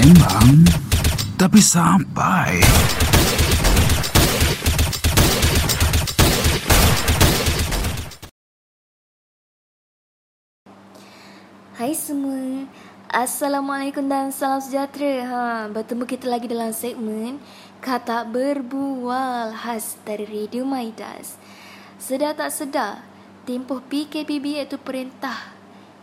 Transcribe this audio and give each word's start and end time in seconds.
Sembang 0.00 0.64
tapi 1.36 1.60
sampai. 1.60 2.56
Hai 11.76 11.92
semua. 11.92 12.64
Assalamualaikum 13.12 14.00
dan 14.08 14.32
salam 14.32 14.64
sejahtera. 14.64 15.20
Ha, 15.28 15.68
bertemu 15.68 16.08
kita 16.08 16.32
lagi 16.32 16.48
dalam 16.48 16.72
segmen 16.72 17.36
Kata 17.84 18.24
Berbual 18.24 19.52
khas 19.52 20.00
dari 20.08 20.24
Radio 20.24 20.64
Maidas. 20.64 21.36
Sedar 22.00 22.32
tak 22.32 22.56
sedar, 22.56 23.04
tempoh 23.44 23.84
PKPB 23.84 24.64
iaitu 24.64 24.80
Perintah 24.80 25.59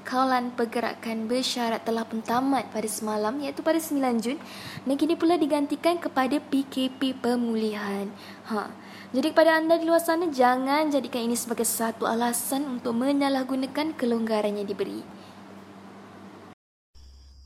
Kawalan 0.08 0.56
Pergerakan 0.56 1.28
Bersyarat 1.28 1.84
telah 1.84 2.07
pun 2.07 2.24
tamat 2.24 2.71
pada 2.71 2.88
semalam 2.88 3.36
iaitu 3.43 3.60
pada 3.60 3.75
9 3.75 4.24
Jun 4.24 4.39
dan 4.88 4.96
kini 4.96 5.20
pula 5.20 5.36
digantikan 5.36 6.00
kepada 6.00 6.39
PKP 6.39 7.20
Pemulihan. 7.20 8.07
Ha. 8.48 8.71
Jadi 9.12 9.36
kepada 9.36 9.60
anda 9.60 9.75
di 9.75 9.84
luar 9.84 10.00
sana 10.00 10.32
jangan 10.32 10.88
jadikan 10.88 11.28
ini 11.28 11.36
sebagai 11.36 11.68
satu 11.68 12.07
alasan 12.07 12.79
untuk 12.79 12.96
menyalahgunakan 12.96 14.00
kelonggaran 14.00 14.56
yang 14.56 14.64
diberi. 14.64 15.04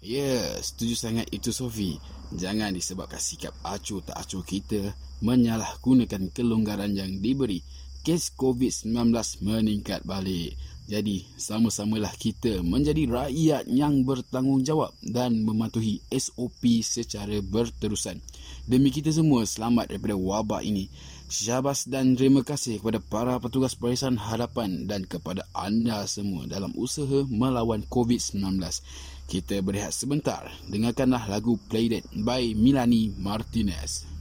Ya, 0.06 0.62
setuju 0.62 0.94
sangat 0.94 1.34
itu 1.34 1.50
Sofi. 1.50 1.98
Jangan 2.30 2.78
disebabkan 2.78 3.18
sikap 3.18 3.58
acuh 3.66 4.06
tak 4.06 4.22
acuh 4.22 4.46
kita 4.46 4.94
menyalahgunakan 5.26 6.30
kelonggaran 6.30 6.94
yang 6.94 7.26
diberi. 7.26 7.66
Kes 8.06 8.30
COVID-19 8.38 9.14
meningkat 9.46 10.06
balik. 10.06 10.58
Jadi, 10.90 11.24
sama-samalah 11.38 12.12
kita 12.18 12.66
menjadi 12.66 13.06
rakyat 13.08 13.64
yang 13.70 14.02
bertanggungjawab 14.02 14.92
dan 15.06 15.46
mematuhi 15.46 16.02
SOP 16.10 16.82
secara 16.82 17.40
berterusan. 17.40 18.18
Demi 18.66 18.90
kita 18.90 19.14
semua 19.14 19.46
selamat 19.46 19.94
daripada 19.94 20.18
wabak 20.18 20.66
ini. 20.66 20.90
Syabas 21.32 21.88
dan 21.88 22.20
terima 22.20 22.44
kasih 22.44 22.84
kepada 22.84 23.00
para 23.00 23.40
petugas 23.40 23.72
Barisan 23.72 24.20
Hadapan 24.20 24.84
dan 24.84 25.08
kepada 25.08 25.48
anda 25.56 26.04
semua 26.04 26.44
dalam 26.44 26.76
usaha 26.76 27.24
melawan 27.32 27.88
COVID-19. 27.88 28.60
Kita 29.32 29.64
berehat 29.64 29.96
sebentar. 29.96 30.52
Dengarkanlah 30.68 31.32
lagu 31.32 31.56
Play 31.72 31.88
That 31.88 32.04
by 32.12 32.52
Milani 32.52 33.16
Martinez. 33.16 34.21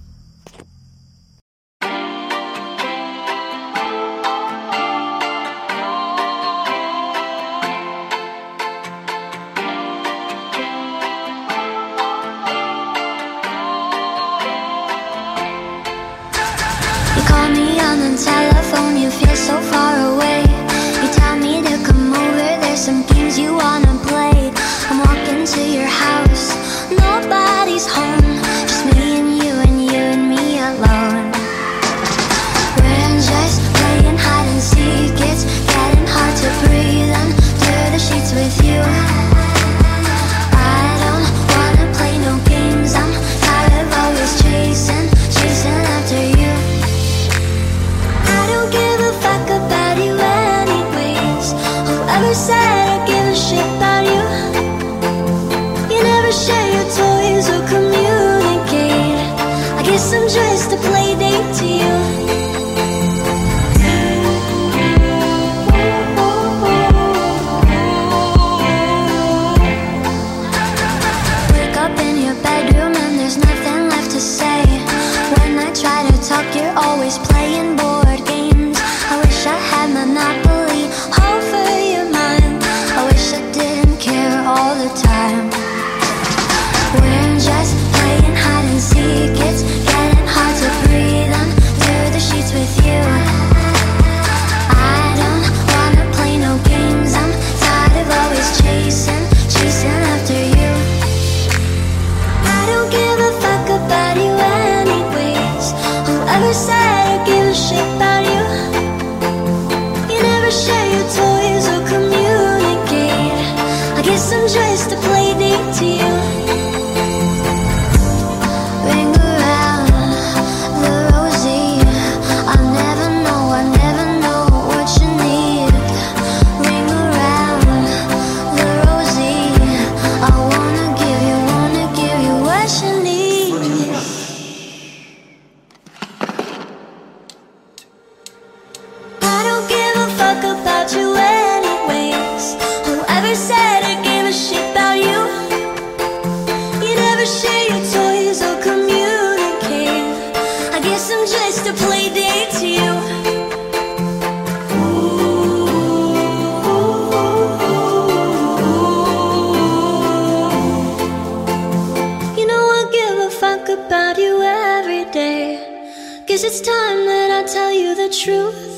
Truth. 168.25 168.76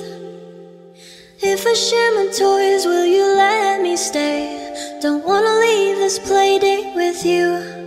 If 1.42 1.66
I 1.66 1.74
share 1.74 2.14
my 2.14 2.30
toys, 2.30 2.86
will 2.86 3.04
you 3.04 3.24
let 3.34 3.82
me 3.82 3.96
stay? 3.96 4.98
Don't 5.00 5.24
wanna 5.26 5.58
leave 5.58 5.96
this 5.96 6.20
play 6.20 6.60
date 6.60 6.94
with. 6.94 7.26
You 7.26 7.81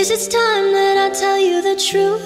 Guess 0.00 0.16
it's 0.16 0.32
time 0.32 0.72
that 0.72 0.96
I 0.96 1.12
tell 1.12 1.36
you 1.36 1.60
the 1.60 1.76
truth. 1.76 2.24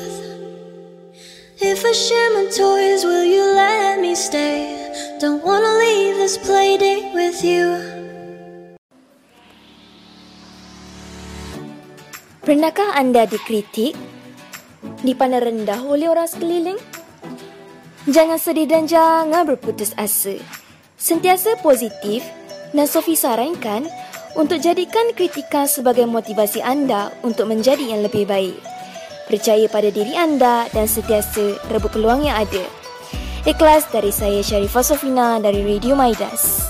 If 1.59 1.83
I 1.83 1.91
share 1.91 2.31
my 2.31 2.47
toys, 2.47 3.03
will 3.03 3.27
you 3.27 3.51
let 3.51 3.99
me 3.99 4.15
stay? 4.15 4.71
Don't 5.19 5.43
wanna 5.43 5.83
leave 5.83 6.15
this 6.15 6.39
play 6.39 6.79
date 6.79 7.11
with 7.19 7.43
you. 7.43 7.75
Pernahkah 12.47 12.95
anda 12.95 13.27
dikritik? 13.27 13.99
Dipandang 15.03 15.43
rendah 15.43 15.83
oleh 15.83 16.07
orang 16.07 16.31
sekeliling? 16.31 16.79
Jangan 18.07 18.39
sedih 18.39 18.71
dan 18.71 18.87
jangan 18.87 19.51
berputus 19.51 19.91
asa. 19.99 20.39
Sentiasa 20.95 21.59
positif 21.59 22.23
dan 22.71 22.87
Sofi 22.87 23.19
sarankan 23.19 23.91
untuk 24.35 24.59
jadikan 24.59 25.15
kritikan 25.15 25.71
sebagai 25.71 26.11
motivasi 26.11 26.59
anda 26.59 27.15
untuk 27.23 27.47
menjadi 27.47 27.95
yang 27.95 28.03
lebih 28.03 28.27
baik. 28.27 28.59
Percaya 29.31 29.71
pada 29.71 29.89
diri 29.89 30.19
anda 30.19 30.67
dan 30.75 30.91
sentiasa 30.91 31.63
rebut 31.71 31.95
peluang 31.95 32.27
yang 32.27 32.43
ada. 32.43 32.67
Ikhlas 33.47 33.89
dari 33.95 34.11
saya 34.11 34.43
Sharifah 34.43 34.85
Sofina 34.85 35.39
dari 35.39 35.63
Radio 35.63 35.95
Maidas. 35.95 36.67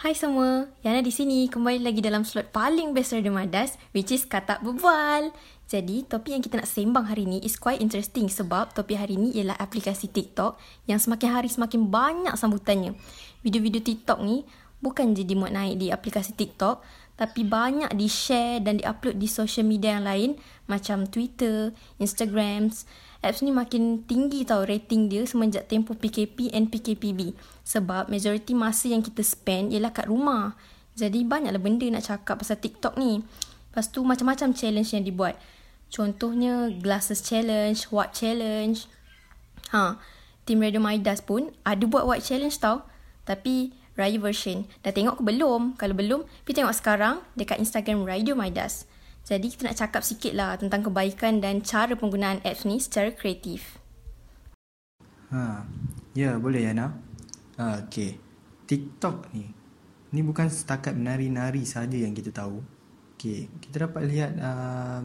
Hai 0.00 0.16
semua, 0.16 0.64
Yana 0.80 1.04
di 1.04 1.12
sini 1.12 1.44
kembali 1.50 1.84
lagi 1.84 2.00
dalam 2.00 2.24
slot 2.24 2.48
paling 2.56 2.96
best 2.96 3.12
Radio 3.12 3.36
Madas 3.36 3.76
which 3.92 4.14
is 4.14 4.24
Kata 4.24 4.62
Berbual. 4.64 5.28
Jadi, 5.70 6.02
topik 6.02 6.34
yang 6.34 6.42
kita 6.42 6.58
nak 6.58 6.66
sembang 6.66 7.06
hari 7.06 7.28
ni 7.28 7.38
is 7.46 7.54
quite 7.54 7.78
interesting 7.78 8.26
sebab 8.26 8.72
topik 8.74 8.96
hari 8.98 9.20
ni 9.20 9.30
ialah 9.38 9.54
aplikasi 9.60 10.10
TikTok 10.10 10.58
yang 10.88 10.98
semakin 10.98 11.30
hari 11.30 11.52
semakin 11.52 11.92
banyak 11.92 12.34
sambutannya. 12.34 12.96
Video-video 13.44 13.84
TikTok 13.84 14.18
ni 14.24 14.42
bukan 14.80 15.12
je 15.12 15.24
dimuat 15.24 15.52
naik 15.52 15.80
di 15.80 15.92
aplikasi 15.92 16.36
TikTok 16.36 16.80
tapi 17.20 17.44
banyak 17.44 17.92
di-share 18.00 18.64
dan 18.64 18.80
di-upload 18.80 19.20
di 19.20 19.28
social 19.28 19.68
media 19.68 20.00
yang 20.00 20.08
lain 20.08 20.30
macam 20.64 21.04
Twitter, 21.04 21.76
Instagram, 22.00 22.72
apps 23.20 23.44
ni 23.44 23.52
makin 23.52 24.08
tinggi 24.08 24.48
tau 24.48 24.64
rating 24.64 25.12
dia 25.12 25.28
semenjak 25.28 25.68
tempoh 25.68 25.92
PKP 25.92 26.48
and 26.56 26.72
PKPB. 26.72 27.36
Sebab 27.60 28.08
majoriti 28.08 28.56
masa 28.56 28.88
yang 28.88 29.04
kita 29.04 29.20
spend 29.20 29.76
ialah 29.76 29.92
kat 29.92 30.08
rumah. 30.08 30.56
Jadi 30.96 31.20
banyaklah 31.28 31.60
benda 31.60 31.84
nak 31.92 32.08
cakap 32.08 32.40
pasal 32.40 32.56
TikTok 32.56 32.96
ni. 32.96 33.20
Lepas 33.68 33.92
tu 33.92 34.00
macam-macam 34.00 34.56
challenge 34.56 34.96
yang 34.96 35.04
dibuat. 35.04 35.36
Contohnya 35.92 36.72
glasses 36.72 37.20
challenge, 37.20 37.92
what 37.92 38.16
challenge. 38.16 38.88
Ha, 39.76 40.00
Team 40.48 40.64
Radio 40.64 40.80
Midas 40.80 41.20
pun 41.20 41.52
ada 41.68 41.84
buat 41.84 42.08
what 42.08 42.24
challenge 42.24 42.56
tau. 42.56 42.88
Tapi 43.28 43.76
Raya 43.98 44.18
version. 44.22 44.66
Dah 44.82 44.94
tengok 44.94 45.18
ke 45.18 45.22
belum? 45.26 45.74
Kalau 45.74 45.94
belum, 45.94 46.20
pergi 46.46 46.62
tengok 46.62 46.74
sekarang 46.76 47.22
dekat 47.34 47.58
Instagram 47.58 48.06
Radio 48.06 48.38
Midas. 48.38 48.86
Jadi 49.26 49.52
kita 49.52 49.68
nak 49.68 49.76
cakap 49.76 50.02
sikit 50.02 50.32
lah 50.32 50.56
tentang 50.56 50.86
kebaikan 50.86 51.38
dan 51.44 51.60
cara 51.60 51.92
penggunaan 51.94 52.40
apps 52.42 52.64
ni 52.64 52.80
secara 52.80 53.12
kreatif. 53.12 53.78
Ha, 55.30 55.62
ya 56.16 56.40
boleh 56.40 56.66
Yana. 56.66 56.96
Ha, 57.60 57.86
okay. 57.86 58.18
TikTok 58.66 59.34
ni, 59.34 59.50
ni 60.14 60.20
bukan 60.22 60.46
setakat 60.46 60.94
menari-nari 60.94 61.66
saja 61.66 61.98
yang 61.98 62.14
kita 62.14 62.30
tahu. 62.30 62.62
Okay, 63.18 63.50
kita 63.60 63.90
dapat 63.90 64.08
lihat 64.08 64.32
uh, 64.40 65.02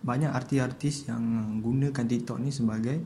banyak 0.00 0.30
artis-artis 0.32 1.10
yang 1.10 1.20
gunakan 1.60 2.06
TikTok 2.06 2.38
ni 2.40 2.54
sebagai 2.54 3.04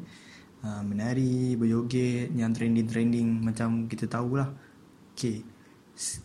uh, 0.64 0.82
menari, 0.82 1.54
berjoget, 1.54 2.32
yang 2.32 2.56
trending-trending 2.56 3.44
macam 3.44 3.84
kita 3.84 4.08
tahulah. 4.08 4.48
Okay, 5.14 5.44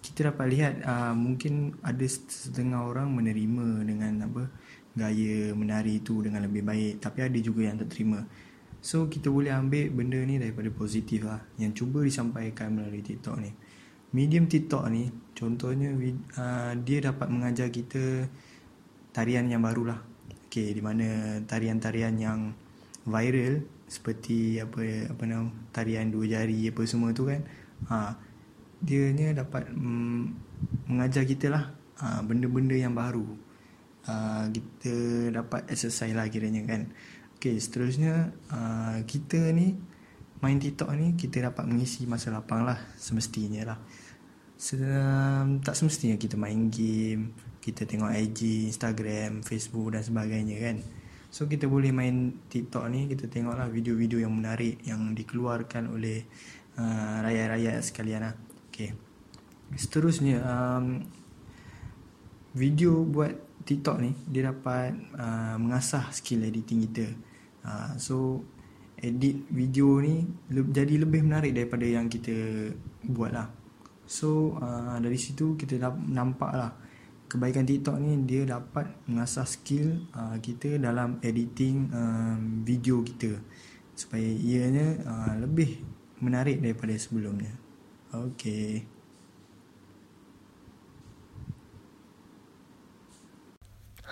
kita 0.01 0.33
dapat 0.33 0.45
lihat 0.49 0.73
uh, 0.81 1.13
mungkin 1.13 1.77
ada 1.85 2.01
setengah 2.09 2.89
orang 2.89 3.13
menerima 3.13 3.85
dengan 3.85 4.25
apa 4.25 4.43
gaya 4.97 5.53
menari 5.53 6.01
itu 6.01 6.25
dengan 6.25 6.49
lebih 6.49 6.65
baik 6.65 6.97
tapi 6.97 7.21
ada 7.21 7.37
juga 7.37 7.69
yang 7.69 7.77
tak 7.77 7.93
terima. 7.93 8.25
So 8.81 9.05
kita 9.05 9.29
boleh 9.29 9.53
ambil 9.53 9.93
benda 9.93 10.19
ni 10.25 10.41
daripada 10.41 10.71
positif 10.73 11.27
lah 11.27 11.43
yang 11.61 11.75
cuba 11.77 12.01
disampaikan 12.01 12.73
melalui 12.73 13.05
TikTok 13.05 13.37
ni. 13.37 13.51
Medium 14.09 14.49
TikTok 14.49 14.89
ni 14.89 15.13
contohnya 15.37 15.93
uh, 16.41 16.73
dia 16.81 16.99
dapat 17.05 17.29
mengajar 17.29 17.69
kita 17.69 18.25
tarian 19.13 19.45
yang 19.45 19.61
baru 19.61 19.93
lah 19.93 19.99
okay, 20.49 20.73
di 20.73 20.81
mana 20.81 21.37
tarian-tarian 21.45 22.17
yang 22.17 22.39
viral 23.05 23.61
seperti 23.89 24.61
apa 24.61 25.09
apa 25.09 25.23
nama 25.25 25.49
tarian 25.73 26.13
dua 26.13 26.29
jari 26.29 26.69
apa 26.69 26.85
semua 26.85 27.09
tu 27.11 27.25
kan. 27.25 27.41
Ha, 27.89 28.13
dia 28.79 29.09
ni 29.09 29.25
dapat 29.33 29.73
mm, 29.73 30.21
mengajar 30.87 31.25
kita 31.25 31.49
lah 31.49 31.73
uh, 31.99 32.21
benda-benda 32.21 32.77
yang 32.77 32.93
baru. 32.93 33.25
Uh, 34.05 34.47
kita 34.53 34.93
dapat 35.33 35.67
exercise 35.67 36.13
lah 36.13 36.29
kiranya 36.29 36.63
kan. 36.69 36.93
Okay, 37.35 37.57
seterusnya 37.57 38.29
uh, 38.53 39.01
kita 39.09 39.49
ni 39.51 39.73
main 40.39 40.61
TikTok 40.61 40.93
ni 40.95 41.17
kita 41.17 41.51
dapat 41.51 41.67
mengisi 41.67 42.05
masa 42.05 42.29
lapang 42.29 42.63
lah 42.63 42.77
semestinya 42.95 43.75
lah. 43.75 43.79
Sem- 44.59 45.63
tak 45.65 45.73
semestinya 45.73 46.19
kita 46.19 46.37
main 46.37 46.69
game 46.69 47.33
kita 47.59 47.83
tengok 47.83 48.11
IG, 48.15 48.71
Instagram, 48.71 49.43
Facebook 49.43 49.93
dan 49.95 50.01
sebagainya 50.03 50.57
kan 50.59 50.77
so 51.29 51.45
kita 51.45 51.69
boleh 51.69 51.93
main 51.93 52.45
TikTok 52.49 52.89
ni 52.89 53.05
kita 53.05 53.29
tengok 53.29 53.55
lah 53.57 53.69
video-video 53.69 54.25
yang 54.25 54.33
menarik 54.33 54.81
yang 54.85 55.13
dikeluarkan 55.13 55.93
oleh 55.93 56.25
uh, 56.77 57.21
rakyat-rakyat 57.25 57.81
sekalian 57.85 58.21
lah 58.25 58.35
Okay. 58.79 58.95
Seterusnya 59.75 60.39
um, 60.39 61.03
video 62.55 63.03
buat 63.03 63.35
TikTok 63.67 63.97
ni 63.99 64.15
dia 64.23 64.47
dapat 64.55 64.95
uh, 65.19 65.59
mengasah 65.59 66.07
skill 66.15 66.47
editing 66.47 66.87
kita. 66.87 67.11
Uh, 67.67 67.91
so 67.99 68.39
edit 68.95 69.51
video 69.51 69.99
ni 69.99 70.23
le- 70.55 70.71
jadi 70.71 71.03
lebih 71.03 71.27
menarik 71.27 71.51
daripada 71.51 71.83
yang 71.83 72.07
kita 72.07 72.71
buat 73.03 73.35
lah. 73.35 73.51
So 74.07 74.55
uh, 74.63 74.95
dari 75.03 75.19
situ 75.19 75.59
kita 75.59 75.75
nampak 76.07 76.51
lah 76.55 76.71
kebaikan 77.29 77.63
TikTok 77.63 78.01
ni 78.01 78.25
dia 78.25 78.43
dapat 78.43 78.89
mengasah 79.05 79.45
skill 79.45 80.09
uh, 80.17 80.35
kita 80.41 80.81
dalam 80.81 81.21
editing 81.21 81.87
um, 81.93 82.65
video 82.65 83.05
kita 83.05 83.37
supaya 83.93 84.25
ianya 84.25 84.97
uh, 85.05 85.33
lebih 85.37 85.79
menarik 86.19 86.59
daripada 86.59 86.97
sebelumnya. 86.97 87.53
Okay. 88.09 88.98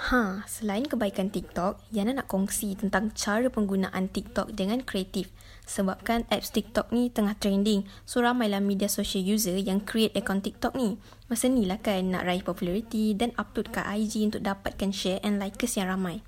Ha, 0.07 0.47
selain 0.47 0.87
kebaikan 0.87 1.27
TikTok, 1.27 1.83
Yana 1.91 2.15
nak 2.15 2.31
kongsi 2.31 2.79
tentang 2.79 3.11
cara 3.11 3.51
penggunaan 3.51 4.07
TikTok 4.07 4.55
dengan 4.55 4.79
kreatif. 4.79 5.27
Sebabkan 5.67 6.23
apps 6.31 6.55
TikTok 6.55 6.95
ni 6.95 7.11
tengah 7.11 7.35
trending, 7.35 7.83
so 8.07 8.23
ramailah 8.23 8.63
media 8.63 8.87
social 8.87 9.19
user 9.19 9.59
yang 9.59 9.83
create 9.83 10.15
account 10.15 10.47
TikTok 10.47 10.79
ni. 10.79 10.95
Masa 11.27 11.51
ni 11.51 11.67
lah 11.67 11.83
kan 11.83 12.07
nak 12.07 12.23
raih 12.23 12.39
populariti 12.39 13.19
dan 13.19 13.35
upload 13.35 13.67
kat 13.75 13.83
IG 13.83 14.31
untuk 14.31 14.47
dapatkan 14.47 14.95
share 14.95 15.19
and 15.27 15.43
likers 15.43 15.75
yang 15.75 15.91
ramai. 15.91 16.23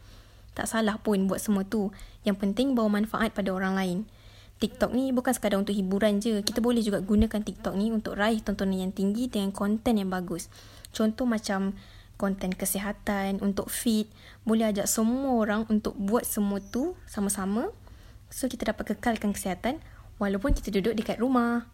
Tak 0.60 0.68
salah 0.68 1.00
pun 1.00 1.32
buat 1.32 1.40
semua 1.40 1.64
tu, 1.64 1.96
yang 2.28 2.36
penting 2.36 2.76
bawa 2.76 3.00
manfaat 3.00 3.32
pada 3.32 3.56
orang 3.56 3.80
lain. 3.80 4.00
TikTok 4.60 4.92
ni 4.92 5.16
bukan 5.16 5.32
sekadar 5.32 5.56
untuk 5.56 5.72
hiburan 5.72 6.20
je. 6.20 6.44
Kita 6.44 6.60
boleh 6.60 6.84
juga 6.84 7.00
gunakan 7.00 7.40
TikTok 7.40 7.80
ni 7.80 7.96
untuk 7.96 8.20
raih 8.20 8.44
tontonan 8.44 8.76
yang 8.76 8.92
tinggi 8.92 9.32
dengan 9.32 9.56
konten 9.56 9.96
yang 10.04 10.12
bagus. 10.12 10.52
Contoh 10.92 11.24
macam 11.24 11.80
konten 12.20 12.52
kesihatan, 12.52 13.40
untuk 13.40 13.72
fit. 13.72 14.12
Boleh 14.44 14.76
ajak 14.76 14.92
semua 14.92 15.40
orang 15.40 15.64
untuk 15.72 15.96
buat 15.96 16.28
semua 16.28 16.60
tu 16.60 17.00
sama-sama. 17.08 17.72
So 18.28 18.52
kita 18.52 18.76
dapat 18.76 18.94
kekalkan 18.94 19.32
kesihatan 19.32 19.80
walaupun 20.20 20.52
kita 20.52 20.70
duduk 20.76 21.00
dekat 21.00 21.24
rumah. 21.24 21.72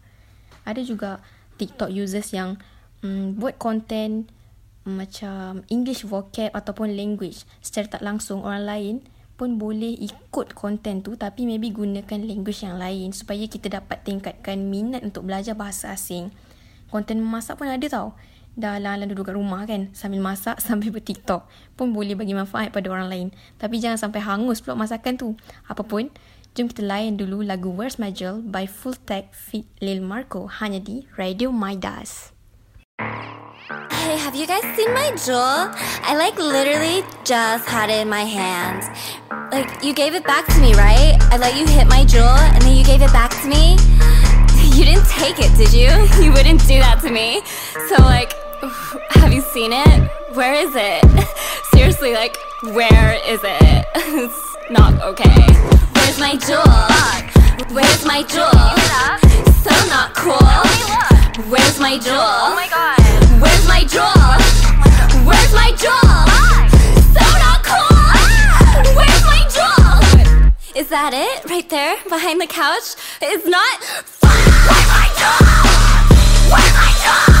Ada 0.62 0.86
juga 0.86 1.18
TikTok 1.58 1.90
users 1.90 2.30
yang 2.30 2.62
um, 3.02 3.34
buat 3.34 3.58
konten 3.58 4.30
macam 4.86 5.66
English 5.66 6.06
vocab 6.06 6.54
ataupun 6.54 6.94
language 6.94 7.42
secara 7.58 7.98
tak 7.98 8.06
langsung 8.06 8.46
orang 8.46 8.62
lain 8.62 8.94
pun 9.34 9.58
boleh 9.58 9.92
ikut 9.98 10.54
konten 10.56 11.02
tu 11.04 11.18
tapi 11.18 11.44
maybe 11.44 11.74
gunakan 11.74 12.22
language 12.22 12.64
yang 12.64 12.80
lain 12.80 13.12
supaya 13.12 13.44
kita 13.50 13.68
dapat 13.68 14.00
tingkatkan 14.06 14.70
minat 14.70 15.04
untuk 15.04 15.28
belajar 15.28 15.52
bahasa 15.58 15.92
asing. 15.92 16.32
Konten 16.88 17.20
memasak 17.20 17.58
pun 17.58 17.68
ada 17.68 17.82
tau. 17.90 18.14
Dah 18.56 18.80
lah 18.80 18.96
duduk 19.04 19.28
kat 19.28 19.36
rumah 19.36 19.68
kan 19.68 19.92
sambil 19.92 20.24
masak 20.24 20.56
sambil 20.64 20.88
bertiktok 20.88 21.44
pun 21.76 21.92
boleh 21.92 22.16
bagi 22.16 22.32
manfaat 22.32 22.72
pada 22.72 22.88
orang 22.88 23.12
lain. 23.12 23.28
Tapi 23.60 23.76
jangan 23.76 24.00
sampai 24.00 24.24
hangus 24.24 24.64
pula 24.64 24.72
masakan 24.80 25.20
tu. 25.20 25.28
Apapun, 25.68 26.08
jom 26.56 26.64
kita 26.64 26.80
layan 26.80 27.20
dulu 27.20 27.44
lagu 27.44 27.68
Where's 27.68 28.00
My 28.00 28.08
Jill 28.08 28.40
by 28.40 28.64
Full 28.64 28.96
Tech 29.04 29.36
Fit 29.36 29.68
Lil 29.84 30.00
Marco 30.00 30.48
hanya 30.48 30.80
di 30.80 31.04
Radio 31.20 31.52
Midas. 31.52 32.32
Hey, 33.92 34.16
have 34.16 34.32
you 34.32 34.48
guys 34.48 34.64
seen 34.72 34.88
my 34.96 35.12
jewel? 35.20 35.68
I 36.00 36.16
like 36.16 36.40
literally 36.40 37.04
just 37.28 37.68
had 37.68 37.92
it 37.92 38.00
in 38.00 38.08
my 38.08 38.24
hands. 38.24 38.88
Like, 39.52 39.84
you 39.84 39.92
gave 39.92 40.14
it 40.16 40.24
back 40.24 40.48
to 40.48 40.58
me, 40.64 40.72
right? 40.80 41.20
I 41.28 41.36
let 41.36 41.60
you 41.60 41.66
hit 41.68 41.84
my 41.92 42.08
jewel 42.08 42.24
and 42.24 42.62
then 42.62 42.72
you 42.72 42.84
gave 42.88 43.02
it 43.04 43.12
back 43.12 43.36
to 43.42 43.46
me. 43.48 43.76
You 44.76 44.84
didn't 44.84 45.08
take 45.08 45.40
it, 45.40 45.56
did 45.56 45.72
you? 45.72 45.88
You 46.22 46.32
wouldn't 46.32 46.60
do 46.68 46.76
that 46.84 47.00
to 47.00 47.10
me. 47.10 47.40
So, 47.88 47.96
like, 48.02 48.45
have 49.10 49.32
you 49.32 49.42
seen 49.42 49.72
it? 49.72 50.10
Where 50.34 50.54
is 50.54 50.74
it? 50.74 51.04
Seriously, 51.74 52.14
like, 52.14 52.36
where 52.74 53.12
is 53.26 53.40
it? 53.44 53.86
it's 53.94 54.56
not 54.70 55.00
okay. 55.02 55.46
Where's 55.94 56.18
my 56.18 56.34
jewel? 56.34 56.66
Where's 57.74 58.04
my 58.04 58.22
jewel? 58.26 58.50
So 59.62 59.70
not 59.88 60.14
cool. 60.14 60.34
Where's 61.48 61.78
my 61.78 61.98
jewel? 61.98 62.18
Oh 62.18 62.54
my 62.56 62.66
god. 62.68 62.98
Where's 63.40 63.68
my 63.68 63.84
jewel? 63.84 64.24
Where's 65.26 65.52
my 65.54 65.70
jewel? 65.78 66.16
So 67.14 67.22
not 67.38 67.62
cool. 67.62 68.96
Where's 68.96 69.22
my 69.30 69.42
jewel? 69.46 70.50
Is 70.74 70.88
that 70.88 71.12
it? 71.14 71.48
Right 71.48 71.68
there? 71.68 71.96
Behind 72.08 72.40
the 72.40 72.46
couch? 72.46 72.96
It's 73.22 73.46
not. 73.46 73.78
Where's 74.22 74.88
my 74.90 75.08
jewel? 75.14 75.46
Where 76.50 76.66
am 76.66 76.76
I 76.76 77.35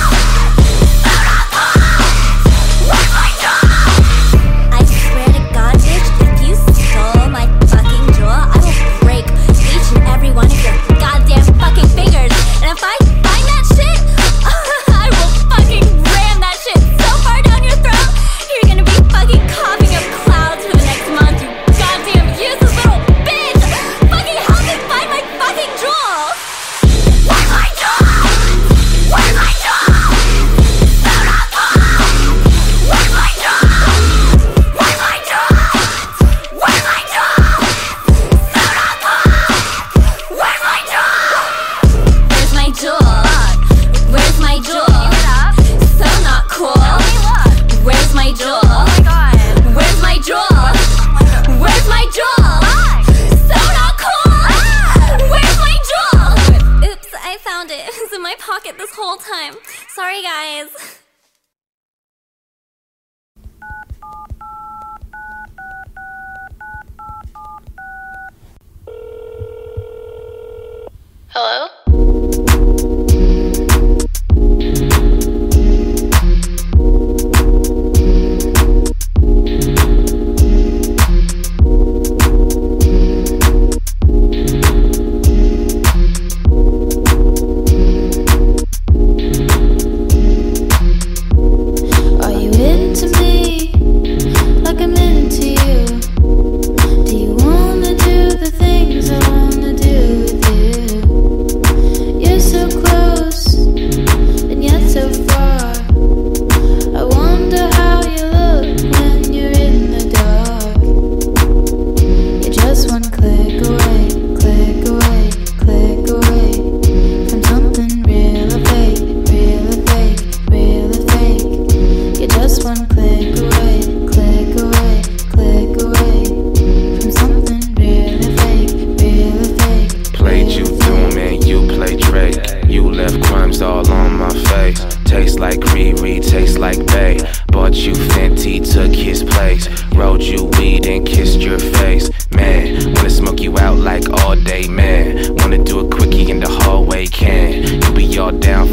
all 148.26 148.32
down 148.40 148.65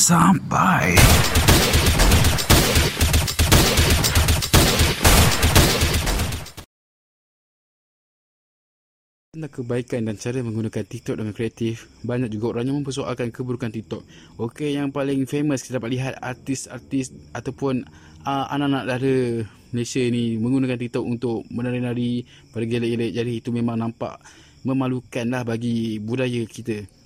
sampai. 0.00 0.96
Kebaikan 9.40 10.04
dan 10.04 10.20
cara 10.20 10.44
menggunakan 10.44 10.84
TikTok 10.84 11.16
dengan 11.20 11.32
kreatif, 11.32 11.88
banyak 12.04 12.28
juga 12.32 12.56
orang 12.56 12.64
yang 12.70 12.76
mempersoalkan 12.80 13.32
keburukan 13.32 13.72
TikTok. 13.72 14.04
Okey, 14.36 14.76
yang 14.76 14.92
paling 14.92 15.24
famous 15.24 15.64
kita 15.64 15.80
dapat 15.80 15.96
lihat 15.96 16.14
artis-artis 16.20 17.12
ataupun 17.32 17.84
uh, 18.24 18.46
anak-anak 18.52 18.84
dara 18.84 19.16
Malaysia 19.72 20.02
ni 20.06 20.36
menggunakan 20.36 20.76
TikTok 20.76 21.04
untuk 21.04 21.48
menari-nari, 21.48 22.24
bergelek-gelek. 22.52 23.10
Jadi 23.16 23.32
itu 23.40 23.48
memang 23.48 23.80
nampak 23.80 24.20
memalukan 24.64 25.24
lah 25.28 25.42
bagi 25.44 25.96
budaya 26.04 26.44
kita. 26.44 26.99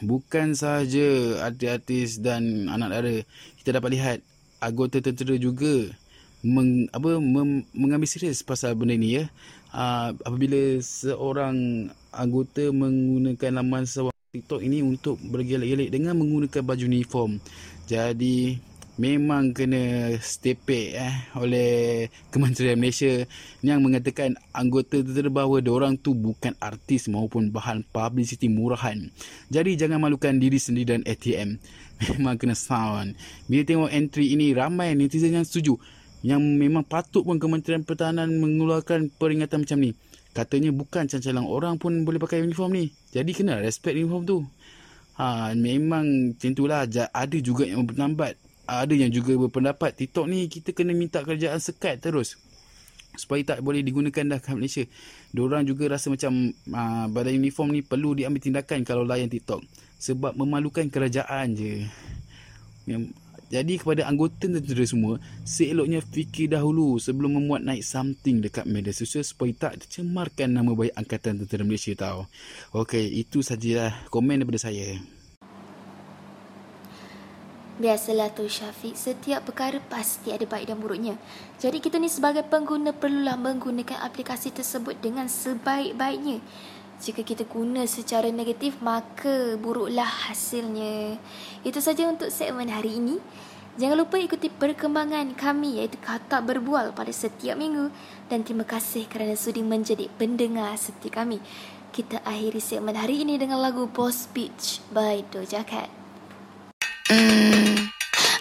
Bukan 0.00 0.56
sahaja 0.56 1.40
artis-artis 1.44 2.20
dan 2.24 2.72
anak 2.72 2.88
dara, 2.88 3.16
kita 3.60 3.76
dapat 3.76 3.90
lihat 3.96 4.18
anggota 4.60 5.00
tentera 5.04 5.36
juga 5.36 5.92
meng, 6.40 6.88
apa 6.92 7.20
mem, 7.20 7.68
mengambil 7.76 8.08
serius 8.08 8.40
pasal 8.40 8.72
benda 8.76 8.96
ni 8.96 9.20
ya. 9.20 9.24
Uh, 9.70 10.16
apabila 10.24 10.80
seorang 10.82 11.88
anggota 12.10 12.72
menggunakan 12.72 13.60
laman 13.60 13.84
seseorang 13.86 14.16
TikTok 14.30 14.62
ini 14.62 14.82
untuk 14.82 15.18
bergelek-gelek 15.20 15.90
dengan 15.90 16.16
menggunakan 16.16 16.62
baju 16.62 16.84
uniform. 16.86 17.38
Jadi 17.90 18.58
memang 19.00 19.56
kena 19.56 20.12
stepek 20.20 20.92
eh 20.92 21.14
oleh 21.40 21.70
Kementerian 22.28 22.76
Malaysia 22.76 23.24
yang 23.64 23.80
mengatakan 23.80 24.36
anggota 24.52 25.00
tentera 25.00 25.32
bahawa 25.32 25.64
orang 25.72 25.96
tu 25.96 26.12
bukan 26.12 26.52
artis 26.60 27.08
maupun 27.08 27.48
bahan 27.48 27.80
publicity 27.88 28.52
murahan. 28.52 29.08
Jadi 29.48 29.80
jangan 29.80 30.04
malukan 30.04 30.36
diri 30.36 30.60
sendiri 30.60 31.00
dan 31.00 31.02
ATM. 31.08 31.56
Memang 32.04 32.36
kena 32.36 32.52
sound. 32.52 33.16
Bila 33.48 33.64
tengok 33.64 33.88
entry 33.88 34.36
ini 34.36 34.52
ramai 34.52 34.92
netizen 34.92 35.32
yang 35.32 35.48
setuju 35.48 35.80
yang 36.20 36.40
memang 36.40 36.84
patut 36.84 37.24
pun 37.24 37.40
Kementerian 37.40 37.80
Pertahanan 37.80 38.28
mengeluarkan 38.28 39.08
peringatan 39.16 39.64
macam 39.64 39.78
ni. 39.80 39.96
Katanya 40.36 40.70
bukan 40.70 41.08
cancalang 41.08 41.48
orang 41.48 41.80
pun 41.80 42.04
boleh 42.04 42.20
pakai 42.20 42.44
uniform 42.44 42.76
ni. 42.76 42.92
Jadi 43.10 43.32
kena 43.32 43.64
respect 43.64 43.96
uniform 43.96 44.28
tu. 44.28 44.38
Ha, 45.16 45.56
memang 45.56 46.36
itulah. 46.36 46.84
Ada 46.86 47.36
juga 47.40 47.64
yang 47.64 47.88
berpendapat. 47.88 48.49
Ada 48.70 48.94
yang 48.94 49.10
juga 49.10 49.34
berpendapat 49.34 49.98
TikTok 49.98 50.30
ni 50.30 50.46
kita 50.46 50.70
kena 50.70 50.94
minta 50.94 51.18
kerajaan 51.26 51.58
sekat 51.58 51.98
terus. 51.98 52.38
Supaya 53.18 53.42
tak 53.42 53.66
boleh 53.66 53.82
digunakan 53.82 54.22
dah 54.22 54.38
kat 54.38 54.54
Malaysia. 54.54 54.86
Diorang 55.34 55.66
juga 55.66 55.90
rasa 55.90 56.14
macam 56.14 56.54
uh, 56.70 57.10
badan 57.10 57.34
uniform 57.34 57.74
ni 57.74 57.82
perlu 57.82 58.14
diambil 58.14 58.38
tindakan 58.38 58.86
kalau 58.86 59.02
layan 59.02 59.26
TikTok. 59.26 59.58
Sebab 59.98 60.38
memalukan 60.38 60.86
kerajaan 60.86 61.58
je. 61.58 61.90
Yang 62.86 63.10
Jadi 63.50 63.82
kepada 63.82 64.06
anggota 64.06 64.46
tentera 64.46 64.86
semua, 64.86 65.18
seeloknya 65.42 65.98
fikir 65.98 66.54
dahulu 66.54 67.02
sebelum 67.02 67.34
memuat 67.34 67.66
naik 67.66 67.82
something 67.82 68.38
dekat 68.38 68.62
media 68.62 68.94
sosial 68.94 69.26
supaya 69.26 69.50
tak 69.50 69.82
tercemarkan 69.82 70.54
nama 70.54 70.70
baik 70.70 70.94
Angkatan 70.94 71.42
Tentera 71.42 71.66
Malaysia 71.66 71.90
tau. 71.98 72.30
Okey, 72.70 73.10
itu 73.10 73.42
sajalah 73.42 74.06
komen 74.06 74.46
daripada 74.46 74.70
saya. 74.70 74.94
Biasalah 77.80 78.28
tu 78.36 78.44
Syafiq, 78.44 78.92
setiap 78.92 79.48
perkara 79.48 79.80
pasti 79.80 80.28
ada 80.36 80.44
baik 80.44 80.68
dan 80.68 80.76
buruknya. 80.84 81.16
Jadi 81.56 81.80
kita 81.80 81.96
ni 81.96 82.12
sebagai 82.12 82.44
pengguna 82.44 82.92
perlulah 82.92 83.40
menggunakan 83.40 84.04
aplikasi 84.04 84.52
tersebut 84.52 85.00
dengan 85.00 85.32
sebaik-baiknya. 85.32 86.44
Jika 87.00 87.24
kita 87.24 87.48
guna 87.48 87.88
secara 87.88 88.28
negatif, 88.28 88.76
maka 88.84 89.56
buruklah 89.56 90.28
hasilnya. 90.28 91.16
Itu 91.64 91.80
saja 91.80 92.04
untuk 92.04 92.28
segmen 92.28 92.68
hari 92.68 93.00
ini. 93.00 93.16
Jangan 93.80 93.96
lupa 93.96 94.20
ikuti 94.20 94.52
perkembangan 94.52 95.32
kami 95.32 95.80
iaitu 95.80 95.96
Kata 96.04 96.44
Berbual 96.44 96.92
pada 96.92 97.08
setiap 97.16 97.56
minggu. 97.56 97.88
Dan 98.28 98.44
terima 98.44 98.68
kasih 98.68 99.08
kerana 99.08 99.32
sudi 99.32 99.64
menjadi 99.64 100.04
pendengar 100.20 100.76
setia 100.76 101.08
kami. 101.08 101.40
Kita 101.96 102.20
akhiri 102.28 102.60
segmen 102.60 102.92
hari 102.92 103.24
ini 103.24 103.40
dengan 103.40 103.64
lagu 103.64 103.88
Boss 103.88 104.28
Beach 104.28 104.84
by 104.92 105.24
Doja 105.32 105.64
Cat. 105.64 105.99
Mm, 107.10 107.90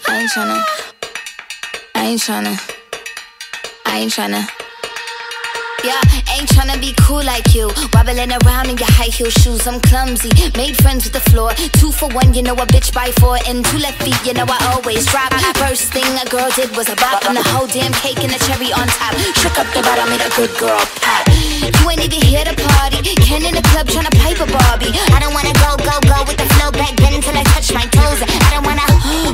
I 0.07 0.19
ain't 0.19 0.29
tryna. 0.29 0.61
I 1.95 2.05
ain't 2.05 2.21
tryna. 2.21 2.53
I 3.87 3.97
ain't 3.97 4.11
tryna. 4.11 4.45
Yeah, 5.83 5.97
ain't 6.37 6.49
tryna 6.49 6.79
be 6.79 6.93
cool 7.01 7.23
like 7.23 7.55
you. 7.55 7.71
Wobbling 7.93 8.29
around 8.29 8.69
in 8.69 8.77
your 8.77 8.91
high 8.93 9.09
heel 9.09 9.31
shoes, 9.31 9.65
I'm 9.65 9.79
clumsy. 9.81 10.29
Made 10.55 10.77
friends 10.77 11.05
with 11.05 11.13
the 11.13 11.25
floor. 11.31 11.49
Two 11.81 11.91
for 11.91 12.09
one, 12.09 12.35
you 12.35 12.43
know 12.43 12.53
a 12.53 12.67
bitch 12.69 12.93
by 12.93 13.09
four. 13.17 13.37
And 13.47 13.65
two 13.65 13.79
left 13.79 14.03
feet, 14.03 14.21
you 14.23 14.35
know 14.35 14.45
I 14.47 14.59
always 14.75 15.07
drop. 15.07 15.33
First 15.57 15.91
thing 15.91 16.05
a 16.21 16.29
girl 16.29 16.51
did 16.55 16.69
was 16.77 16.89
a 16.89 16.95
bop. 16.95 17.25
And 17.25 17.37
the 17.37 17.43
whole 17.49 17.65
damn 17.65 17.93
cake 17.93 18.21
and 18.21 18.29
the 18.29 18.37
cherry 18.45 18.69
on 18.71 18.85
top. 18.85 19.15
Shook 19.41 19.57
up 19.57 19.65
the 19.73 19.81
bottom, 19.81 20.09
made 20.13 20.21
a 20.21 20.29
good 20.37 20.53
girl 20.59 20.77
pop. 21.01 21.25
You 21.59 21.83
ain't 21.91 21.99
even 21.99 22.23
here 22.23 22.45
to 22.47 22.55
party. 22.55 23.03
Ken 23.19 23.43
in 23.43 23.51
the 23.51 23.63
club 23.75 23.87
tryna 23.87 24.15
pipe 24.23 24.39
a 24.39 24.47
Barbie. 24.47 24.95
I 25.11 25.19
don't 25.19 25.35
wanna 25.35 25.51
go, 25.59 25.75
go, 25.75 25.95
go 26.07 26.23
with 26.23 26.39
the 26.39 26.47
flow 26.55 26.71
back 26.71 26.95
then 26.95 27.19
until 27.19 27.35
I 27.35 27.43
touch 27.51 27.73
my 27.75 27.83
toes. 27.91 28.23
I 28.23 28.49
don't 28.55 28.63
wanna 28.63 28.87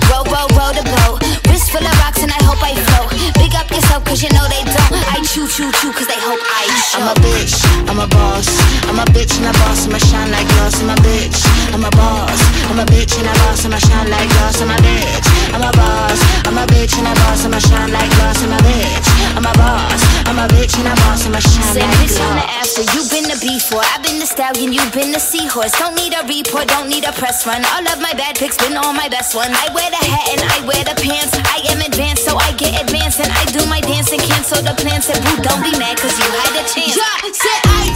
row, 0.09 0.25
row, 0.33 0.49
row 0.57 0.71
the 0.73 0.81
boat. 0.81 1.21
Wrist 1.45 1.69
full 1.69 1.85
of 1.85 1.95
rocks 2.01 2.25
and 2.25 2.33
I 2.33 2.41
hope 2.41 2.61
I 2.65 2.73
float. 2.73 3.13
Big 3.37 3.53
up 3.53 3.69
yourself 3.69 4.03
cause 4.05 4.25
you 4.25 4.29
know 4.33 4.45
they 4.49 4.65
don't. 4.65 4.97
I 5.13 5.21
chew, 5.21 5.45
chew, 5.45 5.69
chew 5.77 5.93
cause 5.93 6.09
they 6.09 6.17
hope 6.17 6.41
I 6.41 6.65
show. 6.89 7.05
I'm 7.05 7.13
a 7.13 7.15
bitch, 7.21 7.55
I'm 7.89 7.99
a 8.01 8.07
boss. 8.09 8.49
I'm 8.89 8.97
a 8.97 9.05
bitch 9.13 9.37
and 9.37 9.45
a 9.45 9.53
boss, 9.61 9.85
I'ma 9.85 9.99
shine 10.01 10.31
like 10.33 10.47
glass. 10.57 10.81
I'm 10.81 10.89
a 10.89 10.97
bitch, 11.05 11.39
I'm 11.77 11.85
a 11.85 11.91
boss. 11.93 12.41
I'm 12.73 12.79
a 12.81 12.85
bitch 12.89 13.13
and 13.21 13.29
a 13.29 13.33
boss, 13.45 13.65
I'ma 13.65 13.77
shine 13.77 14.09
like 14.09 14.29
glass. 14.33 14.61
I'm 14.61 14.73
a 14.73 14.77
bitch, 14.81 15.27
I'm 15.53 15.61
a 15.61 15.71
boss. 15.77 16.19
I'm 16.49 16.57
a 16.57 16.65
bitch 16.73 16.97
and 16.97 17.05
a 17.05 17.13
boss, 17.21 17.45
I'ma 17.45 17.59
shine 17.61 17.91
like 17.93 18.09
glass. 18.17 18.41
I'm 18.41 18.53
a 18.53 18.59
bitch, 18.65 19.07
I'm 19.37 19.45
a 19.45 19.53
boss. 19.53 20.01
I'm 20.25 20.39
a 20.41 20.45
bitch 20.49 20.73
and 20.81 20.89
a 20.89 20.95
boss, 21.05 21.25
I'ma 21.25 21.39
shine 21.39 21.75
like 21.77 21.85
bitch 21.85 21.94
stallion, 24.35 24.73
you 24.73 24.83
been 24.91 25.15
a 25.15 25.19
seahorse. 25.19 25.71
Don't 25.79 25.95
need 25.95 26.11
a 26.11 26.19
report, 26.27 26.67
don't 26.67 26.89
need 26.89 27.07
a 27.07 27.13
press 27.15 27.47
run. 27.47 27.63
All 27.71 27.87
of 27.87 28.03
my 28.03 28.11
bad 28.19 28.35
pics 28.35 28.57
been 28.57 28.75
all 28.75 28.91
my 28.91 29.07
best 29.07 29.33
one. 29.33 29.47
I 29.47 29.71
wear 29.71 29.87
the 29.87 30.03
hat 30.11 30.27
and 30.35 30.41
I 30.43 30.57
wear 30.67 30.83
the 30.83 30.95
pants. 30.99 31.31
I 31.55 31.63
am 31.71 31.79
advanced, 31.79 32.27
so 32.27 32.35
I 32.35 32.51
get 32.59 32.75
advanced 32.83 33.23
and 33.23 33.31
I 33.31 33.43
do 33.55 33.63
my 33.71 33.79
dance 33.79 34.11
and 34.11 34.21
cancel 34.21 34.59
the 34.59 34.75
plans. 34.75 35.07
Said 35.07 35.23
boo, 35.23 35.39
don't 35.39 35.63
be 35.63 35.71
mad 35.79 35.95
cause 36.03 36.19
you 36.19 36.27
had 36.27 36.51
a 36.51 36.63
chance. 36.67 36.99
Yeah, 36.99 37.31
said 37.31 37.61
I 37.63 37.95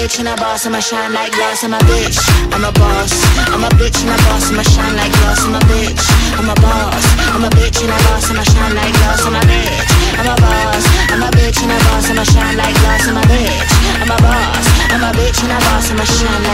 Bitch 0.00 0.18
and 0.18 0.28
a 0.28 0.36
boss, 0.36 0.64
I'ma 0.66 0.80
shine 0.80 1.12
like 1.12 1.32
glass. 1.32 1.62
I'm 1.62 1.74
a 1.74 1.78
bitch, 1.84 2.16
I'm 2.54 2.64
a 2.64 2.72
boss. 2.72 3.12
I'm 3.52 3.64
a 3.64 3.68
bitch 3.76 4.00
and 4.00 4.08
a 4.08 4.16
boss, 4.24 4.48
I'ma 4.50 4.62
shine 4.62 4.96
like 4.96 5.12
glass. 5.12 5.44
I'm 5.44 5.54
a 5.54 5.60
bitch, 5.68 6.04
I'm 6.40 6.48
a 6.48 6.54
boss. 6.56 7.04
I'm 7.34 7.44
a 7.44 7.50
bitch 7.50 7.80
and 7.84 7.92
a 7.92 7.98
boss, 8.08 8.30
I'ma 8.30 8.44
shine 8.44 8.74
like 8.74 8.94
glass. 8.96 9.26
I'm 9.26 9.36
a 9.36 9.40
bitch, 9.44 9.90
I'm 10.16 10.28
a 10.32 10.36
boss. 10.40 10.84
I'm 11.12 11.22
a 11.22 11.28
bitch 11.36 11.60
and 11.62 11.72
a 11.72 11.78
boss, 11.84 12.08
I'ma 12.10 12.24
shine 12.24 12.56
like 12.56 12.76
glass. 12.80 13.08
I'm 13.08 13.16
a 13.16 13.22
bitch, 13.28 13.72
I'm 14.00 14.10
a 14.10 14.16
boss. 14.24 14.66
I'm 14.88 15.04
a 15.04 15.10
bitch 15.12 15.42
and 15.44 15.52
a 15.52 15.58
boss, 15.68 15.90
I'ma 15.90 16.04
shine 16.04 16.42
like 16.48 16.49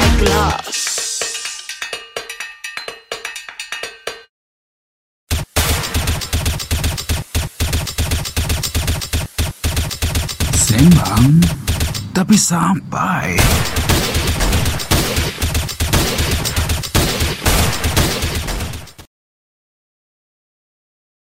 tapi 12.26 12.34
sampai. 12.34 13.85